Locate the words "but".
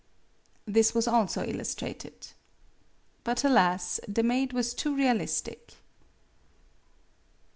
3.23-3.43